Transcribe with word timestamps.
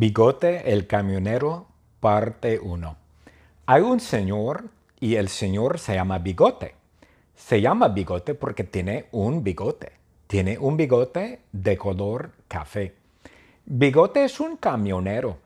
Bigote 0.00 0.72
el 0.72 0.86
camionero, 0.86 1.66
parte 2.00 2.58
1. 2.58 2.96
Hay 3.66 3.82
un 3.82 4.00
señor 4.00 4.64
y 4.98 5.16
el 5.16 5.28
señor 5.28 5.78
se 5.78 5.94
llama 5.94 6.16
Bigote. 6.20 6.74
Se 7.34 7.60
llama 7.60 7.88
Bigote 7.88 8.32
porque 8.32 8.64
tiene 8.64 9.08
un 9.12 9.44
bigote. 9.44 9.92
Tiene 10.26 10.56
un 10.56 10.78
bigote 10.78 11.40
de 11.52 11.76
color 11.76 12.30
café. 12.48 12.94
Bigote 13.66 14.24
es 14.24 14.40
un 14.40 14.56
camionero. 14.56 15.36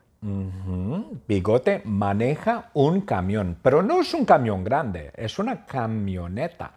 Bigote 1.27 1.81
maneja 1.83 2.69
un 2.75 3.01
camión, 3.01 3.57
pero 3.61 3.83
no 3.83 3.99
es 3.99 4.13
un 4.13 4.23
camión 4.23 4.63
grande, 4.63 5.11
es 5.17 5.37
una 5.37 5.65
camioneta. 5.65 6.75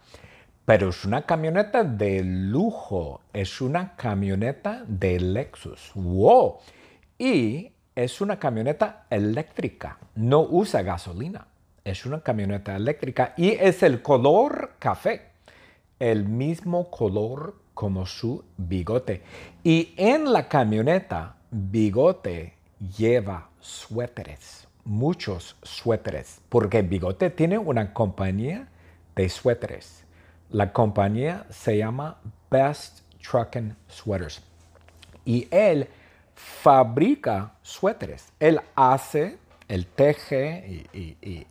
Pero 0.65 0.89
es 0.89 1.05
una 1.05 1.23
camioneta 1.23 1.85
de 1.85 2.25
lujo, 2.25 3.21
es 3.33 3.61
una 3.61 3.95
camioneta 3.95 4.83
de 4.85 5.21
Lexus. 5.21 5.93
¡Wow! 5.95 6.57
Y 7.19 7.73
es 7.97 8.21
una 8.21 8.39
camioneta 8.39 9.07
eléctrica, 9.11 9.99
no 10.15 10.43
usa 10.43 10.83
gasolina. 10.83 11.49
Es 11.85 12.07
una 12.07 12.21
camioneta 12.21 12.77
eléctrica 12.77 13.35
y 13.37 13.51
es 13.51 13.83
el 13.83 14.03
color 14.03 14.75
café, 14.79 15.23
el 15.99 16.25
mismo 16.25 16.91
color 16.91 17.57
como 17.75 18.07
su 18.07 18.45
bigote. 18.57 19.23
Y 19.65 19.95
en 19.97 20.33
la 20.33 20.49
camioneta, 20.49 21.37
bigote 21.51 22.55
lleva 22.97 23.49
suéteres, 23.59 24.69
muchos 24.85 25.57
suéteres, 25.63 26.41
porque 26.49 26.83
bigote 26.83 27.31
tiene 27.31 27.59
una 27.59 27.93
compañía 27.93 28.69
de 29.17 29.29
suéteres. 29.29 30.05
La 30.51 30.73
compañía 30.73 31.47
se 31.51 31.79
llama 31.79 32.19
Best 32.51 33.01
Truckin' 33.21 33.75
Sweaters. 33.89 34.43
Y 35.25 35.49
él 35.51 35.89
fabrica 36.39 37.53
suéteres. 37.63 38.33
Él 38.39 38.61
hace, 38.77 39.39
él 39.67 39.87
teje 39.87 40.87
y, 40.93 41.17
y, 41.21 41.47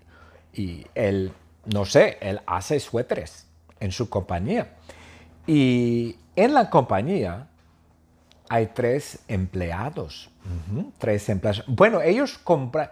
y, 0.53 0.87
él, 0.95 1.33
no 1.65 1.85
sé, 1.85 2.17
él 2.21 2.39
hace 2.47 2.79
suéteres 2.79 3.47
en 3.79 3.91
su 3.91 4.09
compañía. 4.09 4.75
Y 5.45 6.15
en 6.35 6.53
la 6.53 6.69
compañía 6.69 7.47
hay 8.49 8.67
tres 8.67 9.19
empleados. 9.27 10.29
Tres 10.97 11.27
empleados. 11.27 11.65
Bueno, 11.67 12.01
ellos 12.01 12.37
compran, 12.37 12.89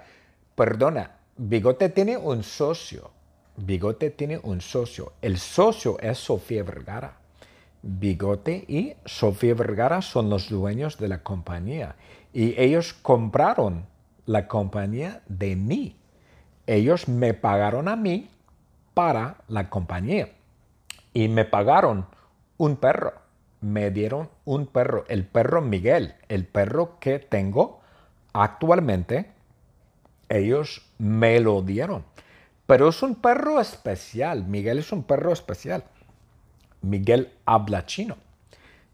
perdona, 0.54 1.12
Bigote 1.38 1.90
tiene 1.90 2.18
un 2.18 2.44
socio. 2.44 3.12
Bigote 3.56 4.10
tiene 4.10 4.38
un 4.44 4.60
socio. 4.60 5.14
El 5.22 5.38
socio 5.38 5.98
es 6.02 6.18
Sofía 6.18 6.64
Vergara. 6.64 7.18
Bigote 7.88 8.66
y 8.68 8.96
Sofía 9.06 9.54
Vergara 9.54 10.02
son 10.02 10.30
los 10.30 10.50
dueños 10.50 10.98
de 10.98 11.08
la 11.08 11.22
compañía. 11.22 11.96
Y 12.34 12.60
ellos 12.60 12.94
compraron 12.94 13.86
la 14.26 14.48
compañía 14.48 15.22
de 15.28 15.56
mí. 15.56 15.96
Ellos 16.66 17.08
me 17.08 17.36
pagaron 17.36 17.88
a 17.88 17.96
mí 17.96 18.28
para 18.96 19.38
la 19.48 19.70
compañía. 19.70 20.30
Y 21.14 21.28
me 21.28 21.46
pagaron 21.46 22.08
un 22.58 22.76
perro. 22.76 23.14
Me 23.62 23.92
dieron 23.92 24.30
un 24.46 24.68
perro, 24.68 25.06
el 25.08 25.26
perro 25.26 25.62
Miguel, 25.62 26.16
el 26.28 26.46
perro 26.46 27.00
que 27.00 27.20
tengo 27.20 27.82
actualmente. 28.34 29.32
Ellos 30.28 30.90
me 30.98 31.40
lo 31.40 31.62
dieron. 31.62 32.04
Pero 32.66 32.90
es 32.90 33.04
un 33.04 33.16
perro 33.16 33.62
especial. 33.62 34.44
Miguel 34.46 34.80
es 34.80 34.92
un 34.92 35.04
perro 35.04 35.32
especial. 35.32 35.84
Miguel 36.86 37.34
habla 37.46 37.86
chino. 37.86 38.18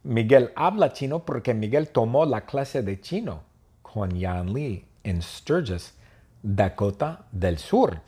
Miguel 0.04 0.52
habla 0.56 0.94
chino 0.94 1.26
porque 1.26 1.54
Miguel 1.54 1.90
tomó 1.90 2.26
la 2.26 2.46
clase 2.46 2.82
de 2.82 3.00
chino 3.02 3.44
con 3.82 4.12
Yan 4.12 4.54
Lee 4.54 4.86
en 5.04 5.22
Sturgis, 5.22 5.94
Dakota 6.42 7.26
del 7.32 7.58
Sur. 7.58 8.00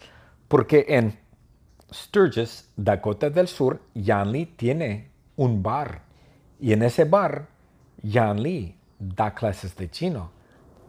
Porque 0.47 0.85
en 0.87 1.19
Sturgis, 1.93 2.69
Dakota 2.75 3.29
del 3.29 3.47
Sur, 3.47 3.81
Yan 3.93 4.31
Lee 4.31 4.45
tiene 4.45 5.11
un 5.35 5.61
bar. 5.61 6.01
Y 6.59 6.71
en 6.73 6.83
ese 6.83 7.03
bar, 7.03 7.47
Yan 8.01 8.41
Lee 8.41 8.75
da 8.97 9.35
clases 9.35 9.75
de 9.75 9.89
chino 9.89 10.31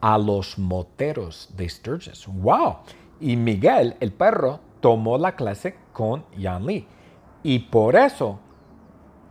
a 0.00 0.16
los 0.18 0.58
moteros 0.58 1.50
de 1.56 1.68
Sturgis. 1.68 2.26
¡Wow! 2.28 2.76
Y 3.20 3.36
Miguel, 3.36 3.96
el 4.00 4.12
perro, 4.12 4.60
tomó 4.80 5.18
la 5.18 5.34
clase 5.34 5.74
con 5.92 6.24
Yan 6.38 6.64
Lee. 6.64 6.86
Y 7.42 7.58
por 7.58 7.96
eso 7.96 8.38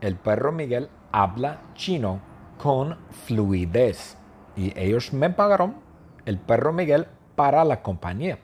el 0.03 0.17
perro 0.17 0.51
Miguel 0.51 0.89
habla 1.13 1.61
chino 1.75 2.19
con 2.57 2.97
fluidez. 3.25 4.17
Y 4.55 4.77
ellos 4.77 5.13
me 5.13 5.29
pagaron 5.29 5.77
el 6.25 6.37
perro 6.37 6.73
Miguel 6.73 7.07
para 7.35 7.63
la 7.63 7.81
compañía. 7.81 8.37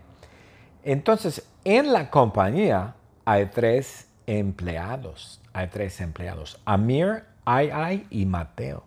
Entonces, 0.84 1.52
en 1.66 1.92
la 1.92 2.10
compañía 2.10 2.96
hay 3.26 3.48
tres 3.48 4.10
empleados. 4.26 5.42
Hay 5.52 5.68
tres 5.68 6.00
empleados. 6.00 6.62
Amir, 6.64 7.26
Ai 7.44 8.08
y 8.10 8.26
Mateo. 8.26 8.86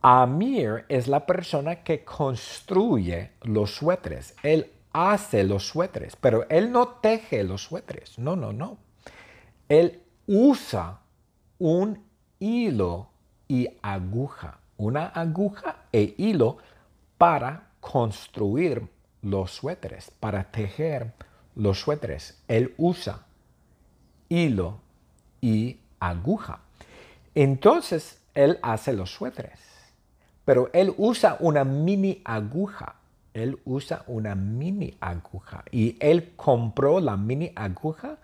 Amir 0.00 0.84
es 0.88 1.08
la 1.08 1.26
persona 1.26 1.82
que 1.82 2.04
construye 2.04 3.32
los 3.42 3.74
suéteres. 3.74 4.36
Él 4.44 4.70
hace 4.92 5.42
los 5.42 5.66
suéteres, 5.66 6.14
pero 6.14 6.46
él 6.50 6.70
no 6.70 6.86
teje 6.86 7.42
los 7.42 7.62
suéteres. 7.62 8.16
No, 8.18 8.36
no, 8.36 8.52
no. 8.52 8.78
Él 9.68 10.02
usa 10.26 11.00
un 11.58 12.02
hilo 12.38 13.08
y 13.48 13.68
aguja, 13.82 14.58
una 14.76 15.06
aguja 15.06 15.76
e 15.92 16.14
hilo 16.18 16.58
para 17.18 17.70
construir 17.80 18.88
los 19.22 19.50
suéteres, 19.50 20.10
para 20.20 20.44
tejer 20.50 21.12
los 21.54 21.80
suéteres. 21.80 22.42
Él 22.48 22.74
usa 22.76 23.26
hilo 24.28 24.80
y 25.40 25.78
aguja. 26.00 26.60
Entonces, 27.34 28.20
él 28.34 28.58
hace 28.62 28.92
los 28.92 29.10
suéteres, 29.10 29.60
pero 30.44 30.70
él 30.72 30.94
usa 30.96 31.36
una 31.40 31.64
mini 31.64 32.20
aguja. 32.24 32.96
Él 33.32 33.58
usa 33.64 34.04
una 34.06 34.36
mini 34.36 34.96
aguja 35.00 35.64
y 35.72 35.96
él 35.98 36.34
compró 36.36 37.00
la 37.00 37.16
mini 37.16 37.50
aguja 37.56 38.18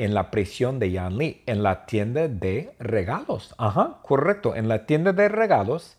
en 0.00 0.14
la 0.14 0.30
prisión 0.30 0.78
de 0.78 0.92
Yan 0.92 1.18
Lee, 1.18 1.42
en 1.44 1.62
la 1.62 1.84
tienda 1.84 2.26
de 2.26 2.74
regalos. 2.78 3.54
Ajá, 3.58 3.98
correcto. 4.00 4.56
En 4.56 4.66
la 4.66 4.86
tienda 4.86 5.12
de 5.12 5.28
regalos, 5.28 5.98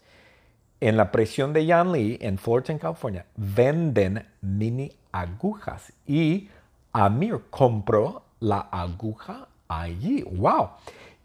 en 0.80 0.98
la 0.98 1.12
prisión 1.12 1.54
de 1.54 1.68
Yan 1.68 1.92
Lee, 1.92 2.18
en 2.20 2.40
Fullerton, 2.40 2.80
California, 2.80 3.28
venden 3.36 4.26
mini 4.42 4.92
agujas. 5.12 5.94
Y 6.08 6.50
Amir 6.92 7.42
compró 7.52 8.24
la 8.40 8.62
aguja 8.72 9.48
allí. 9.68 10.24
¡Wow! 10.24 10.70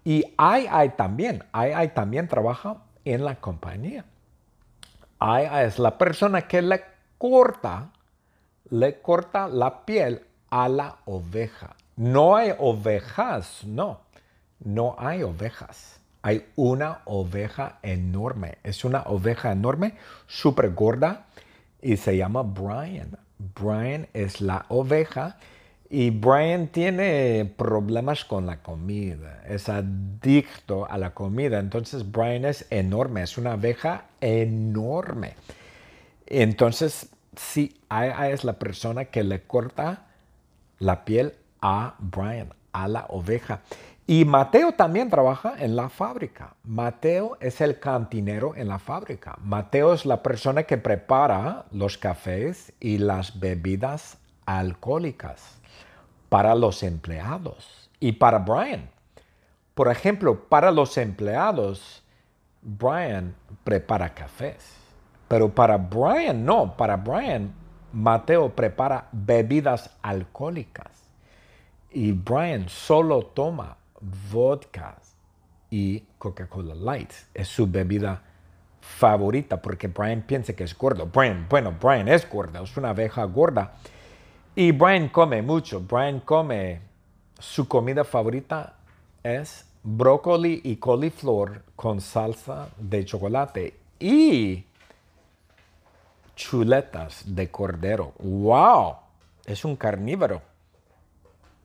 Y 0.04 0.34
Ai 0.36 0.66
Ai 0.70 0.96
también. 0.96 1.44
Ai 1.52 1.72
Ai 1.72 1.94
también 1.94 2.28
trabaja 2.28 2.76
en 3.06 3.24
la 3.24 3.36
compañía. 3.36 4.04
Ai 5.18 5.46
Ai 5.46 5.66
es 5.66 5.78
la 5.78 5.96
persona 5.96 6.42
que 6.42 6.60
le 6.60 6.84
corta, 7.16 7.90
le 8.68 9.00
corta 9.00 9.48
la 9.48 9.86
piel 9.86 10.26
a 10.50 10.68
la 10.68 10.96
oveja. 11.06 11.74
No 11.96 12.36
hay 12.36 12.52
ovejas, 12.58 13.62
no. 13.64 14.00
No 14.62 14.96
hay 14.98 15.22
ovejas. 15.22 15.98
Hay 16.20 16.46
una 16.56 17.00
oveja 17.06 17.78
enorme. 17.82 18.58
Es 18.62 18.84
una 18.84 19.02
oveja 19.02 19.52
enorme, 19.52 19.94
súper 20.26 20.74
gorda 20.74 21.26
y 21.80 21.96
se 21.96 22.16
llama 22.16 22.42
Brian. 22.42 23.16
Brian 23.38 24.08
es 24.12 24.40
la 24.40 24.66
oveja 24.68 25.38
y 25.88 26.10
Brian 26.10 26.68
tiene 26.68 27.50
problemas 27.56 28.24
con 28.24 28.44
la 28.44 28.62
comida. 28.62 29.42
Es 29.48 29.68
adicto 29.70 30.90
a 30.90 30.98
la 30.98 31.14
comida. 31.14 31.58
Entonces 31.60 32.10
Brian 32.10 32.44
es 32.44 32.66
enorme. 32.70 33.22
Es 33.22 33.38
una 33.38 33.54
oveja 33.54 34.04
enorme. 34.20 35.34
Entonces, 36.26 37.08
sí, 37.36 37.80
Ai 37.88 38.32
es 38.32 38.44
la 38.44 38.54
persona 38.54 39.06
que 39.06 39.22
le 39.22 39.42
corta 39.44 40.08
la 40.78 41.04
piel 41.04 41.34
a 41.68 41.96
Brian, 41.98 42.54
a 42.72 42.86
la 42.86 43.06
oveja. 43.08 43.60
Y 44.06 44.24
Mateo 44.24 44.70
también 44.70 45.10
trabaja 45.10 45.54
en 45.58 45.74
la 45.74 45.88
fábrica. 45.88 46.54
Mateo 46.62 47.36
es 47.40 47.60
el 47.60 47.80
cantinero 47.80 48.54
en 48.54 48.68
la 48.68 48.78
fábrica. 48.78 49.34
Mateo 49.42 49.92
es 49.92 50.06
la 50.06 50.22
persona 50.22 50.62
que 50.62 50.78
prepara 50.78 51.64
los 51.72 51.98
cafés 51.98 52.72
y 52.78 52.98
las 52.98 53.40
bebidas 53.40 54.18
alcohólicas 54.44 55.58
para 56.28 56.54
los 56.54 56.84
empleados 56.84 57.90
y 57.98 58.12
para 58.12 58.38
Brian. 58.38 58.88
Por 59.74 59.90
ejemplo, 59.90 60.48
para 60.48 60.70
los 60.70 60.96
empleados, 60.96 62.04
Brian 62.62 63.34
prepara 63.64 64.14
cafés. 64.14 64.76
Pero 65.26 65.52
para 65.52 65.78
Brian 65.78 66.44
no, 66.44 66.76
para 66.76 66.96
Brian, 66.96 67.52
Mateo 67.92 68.54
prepara 68.54 69.08
bebidas 69.10 69.90
alcohólicas. 70.00 71.05
Y 71.96 72.12
Brian 72.12 72.68
solo 72.68 73.22
toma 73.22 73.74
vodka 74.30 74.98
y 75.70 76.00
Coca-Cola 76.18 76.74
Light. 76.74 77.10
Es 77.32 77.48
su 77.48 77.66
bebida 77.66 78.22
favorita, 78.82 79.62
porque 79.62 79.88
Brian 79.88 80.20
piensa 80.20 80.52
que 80.52 80.64
es 80.64 80.76
gordo. 80.76 81.06
Brian, 81.06 81.46
bueno, 81.48 81.74
Brian 81.80 82.06
es 82.08 82.28
gordo, 82.28 82.62
es 82.62 82.76
una 82.76 82.90
abeja 82.90 83.24
gorda. 83.24 83.76
Y 84.54 84.72
Brian 84.72 85.08
come 85.08 85.40
mucho. 85.40 85.80
Brian 85.80 86.20
come, 86.20 86.82
su 87.38 87.66
comida 87.66 88.04
favorita 88.04 88.74
es 89.22 89.64
brócoli 89.82 90.60
y 90.64 90.76
coliflor 90.76 91.64
con 91.76 92.02
salsa 92.02 92.68
de 92.76 93.06
chocolate 93.06 93.74
y 93.98 94.66
chuletas 96.34 97.22
de 97.34 97.50
cordero. 97.50 98.12
¡Wow! 98.18 98.96
Es 99.46 99.64
un 99.64 99.76
carnívoro. 99.76 100.42